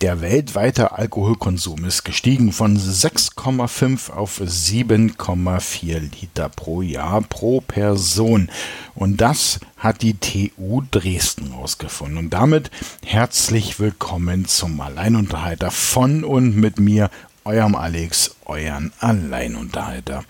[0.00, 8.48] Der weltweite Alkoholkonsum ist gestiegen von 6,5 auf 7,4 Liter pro Jahr pro Person.
[8.94, 12.16] Und das hat die TU Dresden rausgefunden.
[12.16, 12.70] Und damit
[13.04, 17.10] herzlich willkommen zum Alleinunterhalter von und mit mir,
[17.44, 20.22] eurem Alex, euren Alleinunterhalter.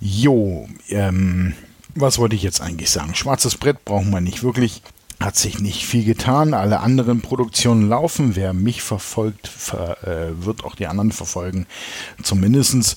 [0.00, 1.54] Jo, ähm,
[1.94, 3.14] was wollte ich jetzt eigentlich sagen?
[3.14, 4.82] Schwarzes Brett brauchen wir nicht wirklich
[5.20, 6.54] hat sich nicht viel getan.
[6.54, 8.36] Alle anderen Produktionen laufen.
[8.36, 11.66] Wer mich verfolgt, ver, äh, wird auch die anderen verfolgen.
[12.22, 12.96] Zumindest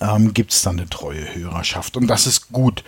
[0.00, 1.96] ähm, gibt es dann eine treue Hörerschaft.
[1.96, 2.84] Und das ist gut.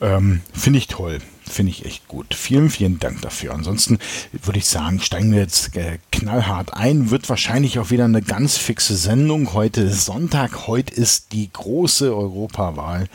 [0.00, 1.20] Ähm, Finde ich toll.
[1.48, 2.34] Finde ich echt gut.
[2.34, 3.54] Vielen, vielen Dank dafür.
[3.54, 3.98] Ansonsten
[4.32, 7.10] würde ich sagen, steigen wir jetzt äh, knallhart ein.
[7.10, 9.54] Wird wahrscheinlich auch wieder eine ganz fixe Sendung.
[9.54, 10.66] Heute ist Sonntag.
[10.66, 13.08] Heute ist die große Europawahl.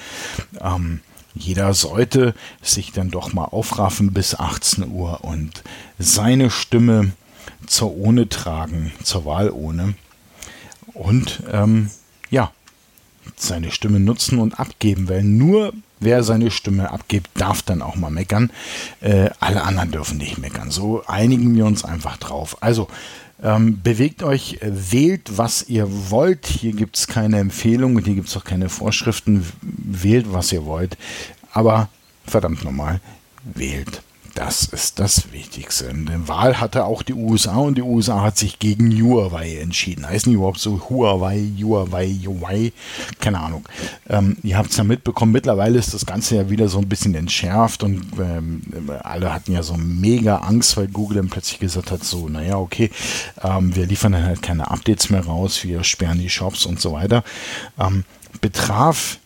[0.59, 1.01] Ähm,
[1.39, 5.63] jeder sollte sich dann doch mal aufraffen bis 18 Uhr und
[5.97, 7.13] seine Stimme
[7.65, 9.95] zur Ohne tragen, zur Wahl ohne.
[10.93, 11.89] Und ähm,
[12.29, 12.51] ja,
[13.35, 18.09] seine Stimme nutzen und abgeben, weil nur wer seine Stimme abgibt, darf dann auch mal
[18.09, 18.51] meckern.
[19.01, 20.71] Äh, alle anderen dürfen nicht meckern.
[20.71, 22.57] So einigen wir uns einfach drauf.
[22.61, 22.87] Also
[23.41, 26.47] ähm, bewegt euch, wählt, was ihr wollt.
[26.47, 29.45] Hier gibt es keine Empfehlung und hier gibt es auch keine Vorschriften.
[29.61, 30.97] Wählt, was ihr wollt.
[31.51, 31.89] Aber
[32.25, 33.01] verdammt nochmal,
[33.43, 34.01] wählt.
[34.35, 35.89] Das ist das Wichtigste.
[35.89, 40.07] Eine Wahl hatte auch die USA und die USA hat sich gegen Huawei entschieden.
[40.07, 42.71] Heißen die überhaupt so Huawei, Huawei, Huawei?
[43.19, 43.67] Keine Ahnung.
[44.07, 47.15] Ähm, ihr habt es ja mitbekommen, mittlerweile ist das Ganze ja wieder so ein bisschen
[47.15, 48.61] entschärft und ähm,
[49.03, 52.91] alle hatten ja so mega Angst, weil Google dann plötzlich gesagt hat, so, naja, okay,
[53.43, 56.93] ähm, wir liefern dann halt keine Updates mehr raus, wir sperren die Shops und so
[56.93, 57.23] weiter.
[57.77, 58.05] Ähm,
[58.39, 59.17] betraf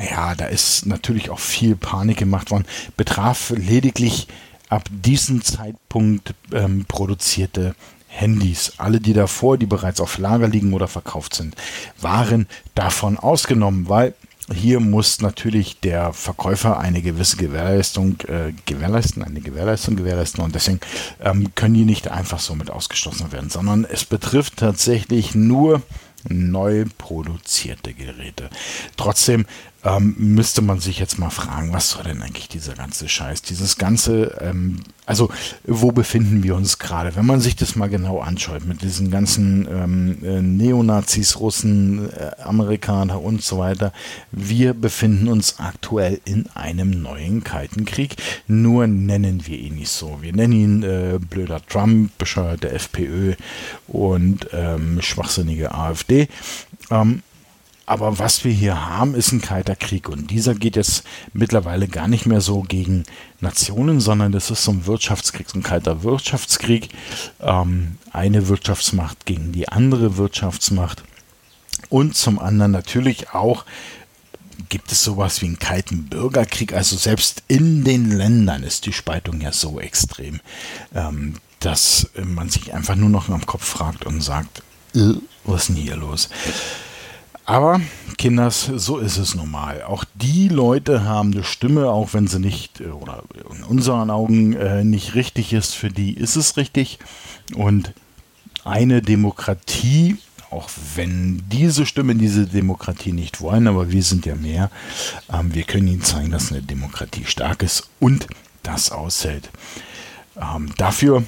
[0.00, 2.66] ja, da ist natürlich auch viel Panik gemacht worden,
[2.96, 4.28] betraf lediglich
[4.68, 7.74] ab diesem Zeitpunkt ähm, produzierte
[8.08, 8.72] Handys.
[8.78, 11.54] Alle, die davor, die bereits auf Lager liegen oder verkauft sind,
[12.00, 14.14] waren davon ausgenommen, weil
[14.54, 20.80] hier muss natürlich der Verkäufer eine gewisse Gewährleistung äh, gewährleisten, eine Gewährleistung gewährleisten und deswegen
[21.20, 25.82] ähm, können die nicht einfach so mit ausgeschlossen werden, sondern es betrifft tatsächlich nur
[26.28, 28.48] neu produzierte Geräte.
[28.96, 29.46] Trotzdem
[29.84, 33.42] ähm, müsste man sich jetzt mal fragen, was soll denn eigentlich dieser ganze Scheiß?
[33.42, 35.30] Dieses ganze, ähm, also
[35.64, 37.14] wo befinden wir uns gerade?
[37.14, 42.42] Wenn man sich das mal genau anschaut, mit diesen ganzen ähm, äh, Neonazis, Russen, äh,
[42.42, 43.92] Amerikaner und so weiter,
[44.32, 48.16] wir befinden uns aktuell in einem neuen Kalten Krieg,
[48.48, 50.18] nur nennen wir ihn nicht so.
[50.20, 53.34] Wir nennen ihn äh, blöder Trump, bescheuerte FPÖ
[53.86, 56.28] und ähm, schwachsinnige AfD.
[56.90, 57.22] Ähm,
[57.86, 60.08] aber was wir hier haben, ist ein kalter Krieg.
[60.08, 63.04] Und dieser geht jetzt mittlerweile gar nicht mehr so gegen
[63.40, 66.88] Nationen, sondern das ist so ein Wirtschaftskrieg, so ein kalter Wirtschaftskrieg.
[67.40, 71.04] Ähm, eine Wirtschaftsmacht gegen die andere Wirtschaftsmacht.
[71.88, 73.64] Und zum anderen natürlich auch
[74.68, 76.72] gibt es sowas wie einen kalten Bürgerkrieg.
[76.72, 80.40] Also selbst in den Ländern ist die Spaltung ja so extrem,
[80.92, 84.62] ähm, dass man sich einfach nur noch am Kopf fragt und sagt,
[84.96, 85.12] äh,
[85.44, 86.28] was ist denn hier los?
[87.46, 87.80] Aber,
[88.18, 89.84] Kinders, so ist es normal.
[89.84, 93.22] Auch die Leute haben eine Stimme, auch wenn sie nicht, äh, oder
[93.56, 96.98] in unseren Augen äh, nicht richtig ist, für die ist es richtig.
[97.54, 97.92] Und
[98.64, 100.16] eine Demokratie,
[100.50, 104.72] auch wenn diese Stimmen diese Demokratie nicht wollen, aber wir sind ja mehr,
[105.32, 108.26] ähm, wir können ihnen zeigen, dass eine Demokratie stark ist und
[108.64, 109.50] das aushält.
[110.36, 111.22] Ähm, dafür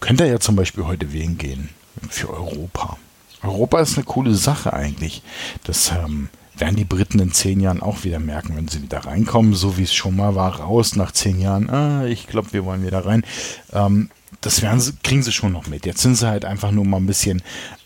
[0.00, 1.70] könnt ihr ja zum Beispiel heute wählen gehen
[2.10, 2.98] für Europa.
[3.42, 5.22] Europa ist eine coole Sache eigentlich.
[5.64, 9.54] Das ähm, werden die Briten in zehn Jahren auch wieder merken, wenn sie wieder reinkommen,
[9.54, 11.70] so wie es schon mal war, raus nach zehn Jahren.
[11.70, 13.24] Ah, ich glaube, wir wollen wieder rein.
[13.72, 14.10] Ähm,
[14.40, 15.86] das werden sie, kriegen sie schon noch mit.
[15.86, 17.42] Jetzt sind sie halt einfach nur mal ein bisschen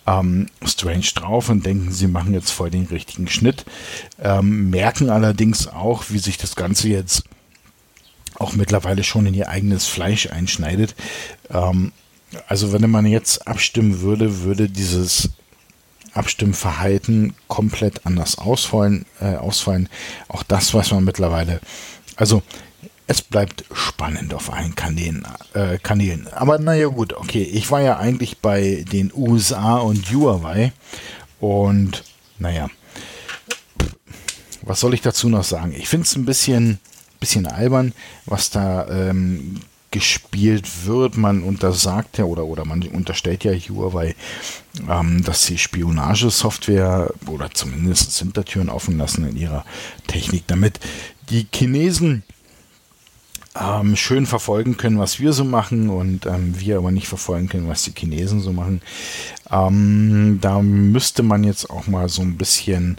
[0.07, 3.65] ähm, strange drauf und denken, sie machen jetzt voll den richtigen Schnitt.
[4.21, 7.25] Ähm, merken allerdings auch, wie sich das Ganze jetzt
[8.39, 10.95] auch mittlerweile schon in ihr eigenes Fleisch einschneidet.
[11.51, 11.93] Ähm,
[12.49, 15.31] also wenn man jetzt abstimmen würde, würde dieses
[16.15, 19.89] Abstimmverhalten komplett anders ausfallen, äh, ausfallen.
[20.29, 21.61] Auch das weiß man mittlerweile.
[22.17, 22.43] Also
[23.07, 25.27] es bleibt spannend auf allen Kanälen.
[25.55, 26.29] Äh, Kanälen.
[26.29, 27.43] Aber naja gut, okay.
[27.43, 30.73] Ich war ja eigentlich bei den USA und Huawei.
[31.41, 32.05] Und
[32.39, 32.69] naja,
[34.63, 35.75] was soll ich dazu noch sagen?
[35.77, 36.79] Ich finde es ein bisschen,
[37.21, 37.93] bisschen albern,
[38.27, 39.61] was da ähm,
[39.93, 41.17] gespielt wird.
[41.17, 44.17] Man untersagt ja oder, oder man unterstellt ja Huawei,
[44.89, 49.65] ähm, dass sie Spionagesoftware oder zumindest Hintertüren offen lassen in ihrer
[50.09, 50.81] Technik, damit
[51.31, 52.25] die Chinesen
[53.55, 57.69] ähm, schön verfolgen können, was wir so machen und ähm, wir aber nicht verfolgen können,
[57.69, 58.81] was die Chinesen so machen.
[59.51, 62.99] Ähm, da müsste man jetzt auch mal so ein bisschen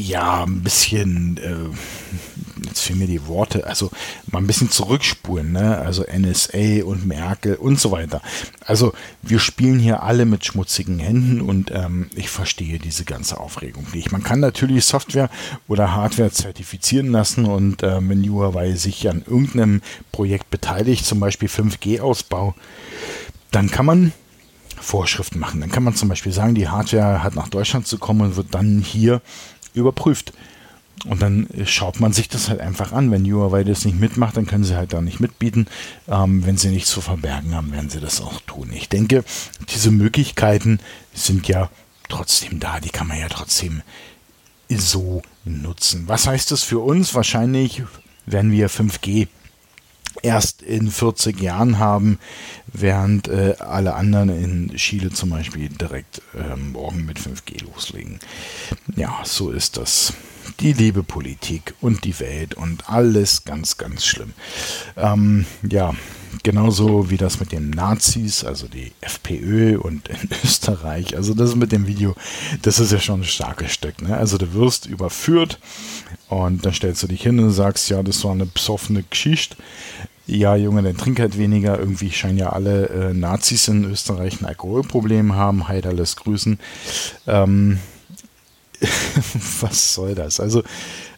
[0.00, 3.90] ja, ein bisschen, äh, jetzt fehlen mir die Worte, also
[4.30, 5.78] mal ein bisschen zurückspulen, ne?
[5.78, 8.22] Also NSA und Merkel und so weiter.
[8.64, 8.92] Also
[9.22, 14.12] wir spielen hier alle mit schmutzigen Händen und ähm, ich verstehe diese ganze Aufregung nicht.
[14.12, 15.30] Man kann natürlich Software
[15.68, 19.82] oder Hardware zertifizieren lassen und äh, wenn Huawei sich an irgendeinem
[20.12, 22.54] Projekt beteiligt, zum Beispiel 5G-Ausbau,
[23.50, 24.12] dann kann man
[24.80, 25.60] Vorschriften machen.
[25.60, 28.54] Dann kann man zum Beispiel sagen, die Hardware hat nach Deutschland zu kommen und wird
[28.54, 29.20] dann hier
[29.74, 30.32] überprüft.
[31.06, 33.10] Und dann schaut man sich das halt einfach an.
[33.10, 35.66] Wenn Huawei das nicht mitmacht, dann können sie halt da nicht mitbieten.
[36.08, 38.70] Ähm, wenn sie nichts zu verbergen haben, werden sie das auch tun.
[38.74, 39.24] Ich denke,
[39.70, 40.78] diese Möglichkeiten
[41.14, 41.70] sind ja
[42.08, 42.80] trotzdem da.
[42.80, 43.82] Die kann man ja trotzdem
[44.68, 46.04] so nutzen.
[46.06, 47.14] Was heißt das für uns?
[47.14, 47.82] Wahrscheinlich
[48.26, 49.28] werden wir 5G
[50.22, 52.18] erst in 40 Jahren haben,
[52.66, 58.20] während äh, alle anderen in Chile zum Beispiel direkt äh, morgen mit 5G loslegen.
[58.96, 60.12] Ja, so ist das.
[60.58, 64.32] Die liebe Politik und die Welt und alles ganz, ganz schlimm.
[64.96, 65.94] Ähm, ja,
[66.42, 71.16] genauso wie das mit den Nazis, also die FPÖ und in Österreich.
[71.16, 72.14] Also das mit dem Video,
[72.62, 74.02] das ist ja schon ein starkes Stück.
[74.02, 74.16] Ne?
[74.16, 75.58] Also du wirst überführt
[76.28, 79.56] und dann stellst du dich hin und sagst, ja, das war eine besoffene Geschichte
[80.26, 81.78] ja, Junge, dann trink halt weniger.
[81.78, 85.68] Irgendwie scheinen ja alle äh, Nazis in Österreich ein Alkoholproblem haben.
[85.68, 86.58] Heid alles grüßen.
[87.26, 87.78] Ähm,
[89.60, 90.40] was soll das?
[90.40, 90.62] Also,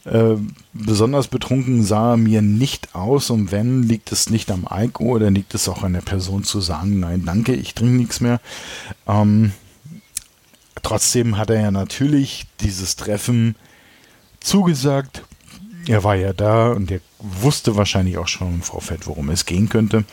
[0.04, 0.34] äh,
[0.72, 5.34] besonders betrunken sah er mir nicht aus und wenn, liegt es nicht am Alkohol, dann
[5.34, 8.40] liegt es auch an der Person zu sagen, nein, danke, ich trinke nichts mehr.
[9.06, 9.52] Ähm,
[10.82, 13.54] trotzdem hat er ja natürlich dieses Treffen
[14.40, 15.22] zugesagt,
[15.86, 19.68] er war ja da und er wusste wahrscheinlich auch schon im Vorfeld, worum es gehen
[19.68, 20.04] könnte.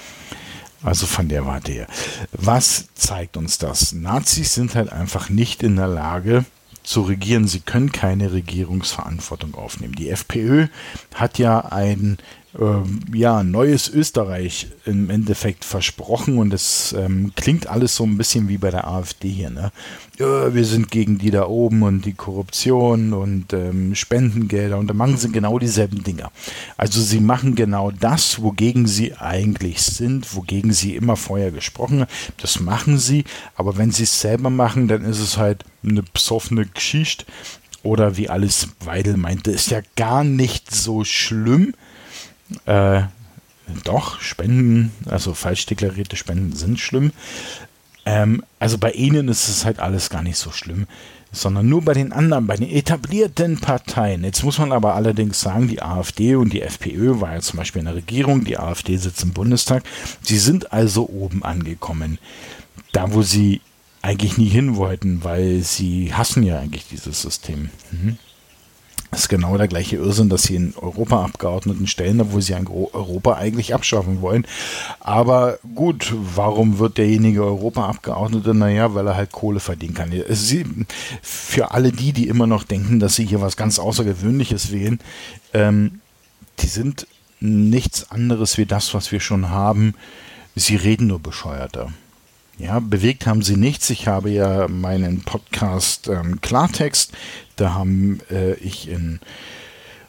[0.82, 1.88] Also von der Warte her.
[2.32, 3.92] Was zeigt uns das?
[3.92, 6.46] Nazis sind halt einfach nicht in der Lage
[6.84, 7.48] zu regieren.
[7.48, 9.96] Sie können keine Regierungsverantwortung aufnehmen.
[9.96, 10.68] Die FPÖ
[11.14, 12.18] hat ja ein
[12.58, 18.50] ähm, ja, neues Österreich im Endeffekt versprochen und es ähm, klingt alles so ein bisschen
[18.50, 19.52] wie bei der AfD hier.
[19.52, 19.72] Ne?
[20.18, 24.96] Ja, wir sind gegen die da oben und die Korruption und ähm, Spendengelder und da
[24.96, 26.32] machen sie genau dieselben Dinger.
[26.76, 32.12] Also sie machen genau das, wogegen sie eigentlich sind, wogegen sie immer vorher gesprochen haben.
[32.38, 33.26] Das machen sie,
[33.56, 37.26] aber wenn sie es selber machen, dann ist es halt eine psoffene Geschichte.
[37.82, 41.74] Oder wie Alice Weidel meinte, ist ja gar nicht so schlimm
[42.66, 43.02] äh,
[43.84, 47.12] doch, Spenden, also falsch deklarierte Spenden sind schlimm.
[48.06, 50.88] Ähm, also bei ihnen ist es halt alles gar nicht so schlimm,
[51.32, 54.24] sondern nur bei den anderen, bei den etablierten Parteien.
[54.24, 57.82] Jetzt muss man aber allerdings sagen, die AfD und die FPÖ war ja zum Beispiel
[57.82, 59.84] in der Regierung, die AfD sitzt im Bundestag.
[60.22, 62.18] Sie sind also oben angekommen.
[62.92, 63.62] Da, wo sie
[64.02, 67.70] eigentlich nie hin wollten, weil sie hassen ja eigentlich dieses System.
[67.92, 68.18] Mhm.
[69.20, 73.74] Das ist genau der gleiche Irrsinn, dass sie in Europaabgeordneten stellen, obwohl sie Europa eigentlich
[73.74, 74.48] abschaffen wollen.
[75.02, 78.54] Aber gut, warum wird derjenige Europaabgeordnete?
[78.54, 80.14] Naja, weil er halt Kohle verdienen kann.
[80.30, 80.66] Sie,
[81.22, 85.02] für alle die, die immer noch denken, dass sie hier was ganz Außergewöhnliches wählen,
[85.54, 86.00] ähm,
[86.60, 87.06] die sind
[87.42, 89.96] nichts anderes wie das, was wir schon haben.
[90.56, 91.92] Sie reden nur bescheuerter.
[92.60, 93.90] Ja, bewegt haben sie nichts.
[93.90, 97.14] Ich habe ja meinen Podcast ähm, Klartext,
[97.56, 99.22] da haben äh, ich in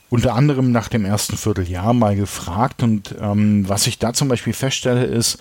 [0.08, 4.52] unter anderem nach dem ersten Vierteljahr mal gefragt und ähm, was ich da zum Beispiel
[4.52, 5.38] feststelle ist,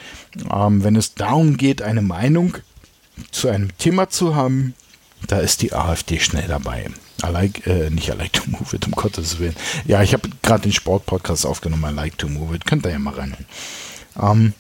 [0.54, 2.56] ähm, wenn es darum geht, eine Meinung
[3.32, 4.76] zu einem Thema zu haben,
[5.26, 6.92] da ist die AfD schnell dabei.
[7.24, 9.56] Like, äh, nicht I like to move it, um Gottes Willen.
[9.86, 12.68] Ja, ich habe gerade den Sportpodcast aufgenommen, I like to move it.
[12.68, 13.46] Könnt ihr ja mal reinhören.
[14.22, 14.54] Ähm,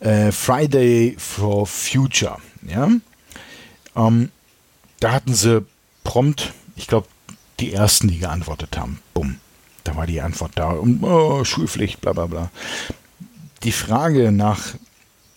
[0.00, 2.38] äh, Friday for Future.
[2.66, 2.88] Ja?
[3.96, 4.30] Ähm,
[5.00, 5.64] da hatten sie
[6.04, 7.06] prompt, ich glaube,
[7.60, 9.00] die ersten, die geantwortet haben.
[9.14, 9.36] Bumm.
[9.84, 10.70] Da war die Antwort da.
[10.70, 12.50] Und, oh, Schulpflicht, bla bla bla.
[13.62, 14.74] Die Frage nach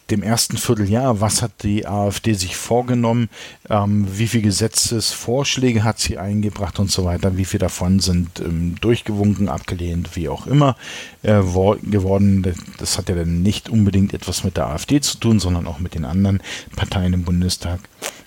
[0.10, 3.30] dem ersten Vierteljahr, was hat die AfD sich vorgenommen,
[3.70, 8.76] ähm, wie viele Gesetzesvorschläge hat sie eingebracht und so weiter, wie viele davon sind ähm,
[8.82, 10.76] durchgewunken, abgelehnt, wie auch immer
[11.22, 12.54] äh, geworden.
[12.78, 15.96] Das hat ja dann nicht unbedingt etwas mit der AfD zu tun, sondern auch mit
[15.96, 16.42] den anderen
[16.76, 17.80] Parteien im Bundestag.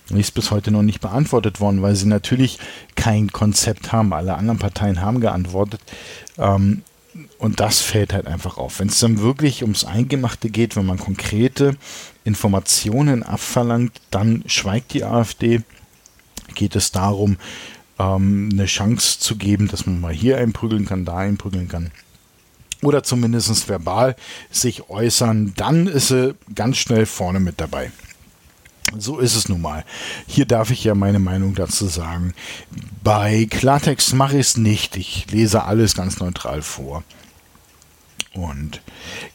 [0.09, 2.59] Die ist bis heute noch nicht beantwortet worden, weil sie natürlich
[2.95, 4.13] kein Konzept haben.
[4.13, 5.81] Alle anderen Parteien haben geantwortet.
[6.37, 6.83] Ähm,
[7.37, 8.79] und das fällt halt einfach auf.
[8.79, 11.77] Wenn es dann wirklich ums Eingemachte geht, wenn man konkrete
[12.23, 15.61] Informationen abverlangt, dann schweigt die AfD.
[16.55, 17.37] Geht es darum,
[17.99, 21.91] ähm, eine Chance zu geben, dass man mal hier einprügeln kann, da einprügeln kann.
[22.83, 24.15] oder zumindest verbal
[24.51, 27.91] sich äußern, dann ist sie ganz schnell vorne mit dabei.
[28.95, 29.83] So ist es nun mal.
[30.27, 32.33] Hier darf ich ja meine Meinung dazu sagen.
[33.03, 34.95] Bei Klartext mache ich es nicht.
[34.95, 37.03] Ich lese alles ganz neutral vor.
[38.33, 38.81] Und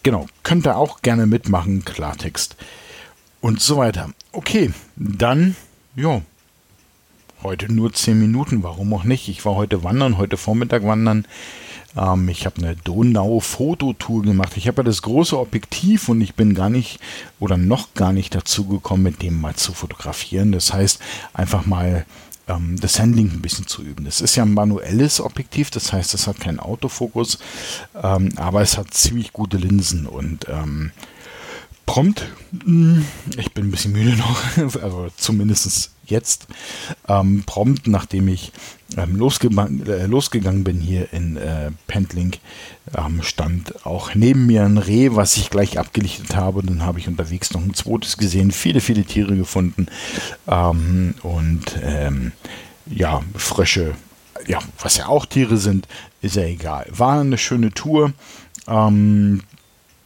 [0.03, 2.57] genau, könnt ihr auch gerne mitmachen, Klartext.
[3.41, 4.11] Und so weiter.
[4.31, 5.57] Okay, dann,
[5.97, 6.23] ja,
[7.43, 9.29] heute nur 10 Minuten, warum auch nicht?
[9.29, 11.27] Ich war heute wandern, heute Vormittag wandern.
[11.97, 14.57] Ähm, ich habe eine Donau-Fototour gemacht.
[14.57, 17.01] Ich habe ja das große Objektiv und ich bin gar nicht
[17.41, 20.53] oder noch gar nicht dazu gekommen, mit dem mal zu fotografieren.
[20.53, 21.01] Das heißt,
[21.35, 22.07] einfach mal
[22.49, 24.05] ähm, das Handling ein bisschen zu üben.
[24.05, 27.39] Das ist ja ein manuelles Objektiv, das heißt, es hat keinen Autofokus,
[28.03, 30.47] ähm, aber es hat ziemlich gute Linsen und
[31.93, 32.27] prompt,
[32.65, 33.05] hm,
[33.37, 34.41] ich bin ein bisschen müde noch,
[34.83, 36.47] also zumindest jetzt,
[37.07, 38.51] ähm, prompt, nachdem ich
[38.97, 42.33] ähm, losge äh, losgegangen bin hier in äh, Pendling,
[42.97, 46.63] ähm, stand auch neben mir ein Reh, was ich gleich abgelichtet habe.
[46.63, 49.89] Dann habe ich unterwegs noch ein zweites gesehen, viele, viele Tiere gefunden
[50.49, 52.33] ähm, und ähm,
[52.87, 53.95] ja, Frösche,
[54.47, 55.87] ja, was ja auch Tiere sind,
[56.23, 56.87] ist ja egal.
[56.89, 58.15] War eine schöne Tour.
[58.67, 59.43] Ähm,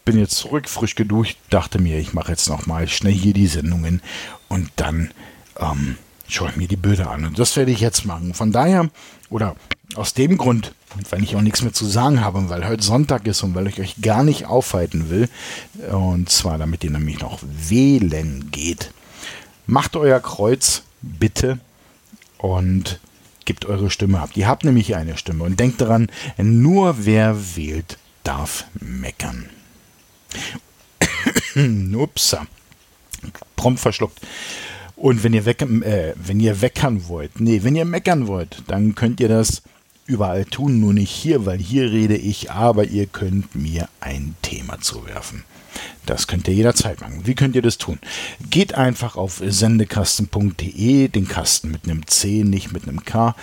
[0.06, 3.48] bin jetzt zurück, frisch geduscht, dachte mir, ich mache jetzt noch mal schnell hier die
[3.48, 4.00] Sendungen
[4.48, 5.10] und dann
[5.58, 5.98] ähm,
[6.28, 7.26] schaue ich mir die Bilder an.
[7.26, 8.32] Und das werde ich jetzt machen.
[8.32, 8.88] Von daher,
[9.30, 9.56] oder
[9.96, 10.72] aus dem Grund,
[11.10, 13.80] weil ich auch nichts mehr zu sagen habe, weil heute Sonntag ist und weil ich
[13.80, 15.28] euch gar nicht aufhalten will,
[15.90, 18.92] und zwar damit ihr nämlich noch wählen geht,
[19.66, 21.58] macht euer Kreuz bitte
[22.38, 23.00] und
[23.44, 24.30] gebt eure Stimme ab.
[24.34, 26.08] Ihr habt nämlich eine Stimme und denkt daran,
[26.38, 29.50] nur wer wählt, darf meckern.
[31.94, 32.46] Upsa.
[33.56, 34.20] Prompt verschluckt.
[34.96, 38.94] Und wenn ihr, weg, äh, wenn ihr weckern wollt, nee, wenn ihr meckern wollt, dann
[38.94, 39.62] könnt ihr das
[40.06, 44.80] überall tun, nur nicht hier, weil hier rede ich, aber ihr könnt mir ein Thema
[44.80, 45.44] zuwerfen.
[46.06, 47.22] Das könnt ihr jederzeit machen.
[47.24, 47.98] Wie könnt ihr das tun?
[48.48, 53.34] Geht einfach auf sendekasten.de, den Kasten mit einem C, nicht mit einem K,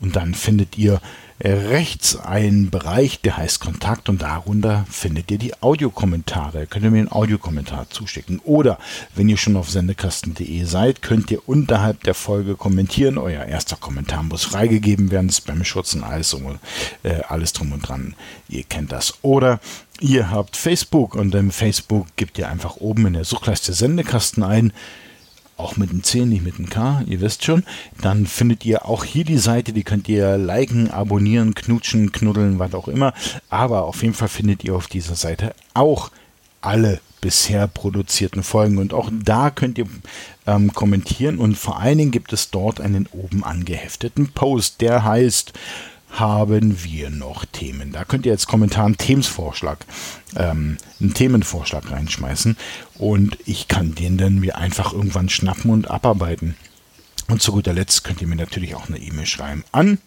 [0.00, 1.00] und dann findet ihr
[1.40, 6.66] rechts einen Bereich, der heißt Kontakt und darunter findet ihr die Audiokommentare.
[6.66, 8.40] Könnt ihr mir einen Audiokommentar zuschicken.
[8.44, 8.78] Oder
[9.14, 13.18] wenn ihr schon auf sendekasten.de seid, könnt ihr unterhalb der Folge kommentieren.
[13.18, 16.34] Euer erster Kommentar muss freigegeben werden, Spam-Schutz und alles,
[17.02, 18.14] äh, alles drum und dran.
[18.48, 19.14] Ihr kennt das.
[19.22, 19.60] Oder
[20.00, 24.72] ihr habt Facebook und im Facebook gebt ihr einfach oben in der Suchleiste Sendekasten ein
[25.56, 27.64] auch mit einem C, nicht mit einem K, ihr wisst schon,
[28.02, 32.74] dann findet ihr auch hier die Seite, die könnt ihr liken, abonnieren, knutschen, knuddeln, was
[32.74, 33.14] auch immer.
[33.48, 36.10] Aber auf jeden Fall findet ihr auf dieser Seite auch
[36.60, 38.78] alle bisher produzierten Folgen.
[38.78, 39.86] Und auch da könnt ihr
[40.46, 41.38] ähm, kommentieren.
[41.38, 45.52] Und vor allen Dingen gibt es dort einen oben angehefteten Post, der heißt
[46.10, 47.92] haben wir noch Themen?
[47.92, 49.84] Da könnt ihr jetzt Kommentar einen Themensvorschlag,
[50.36, 52.56] ähm, einen Themenvorschlag reinschmeißen
[52.94, 56.56] und ich kann den dann mir einfach irgendwann schnappen und abarbeiten.
[57.28, 59.98] Und zu guter Letzt könnt ihr mir natürlich auch eine E-Mail schreiben an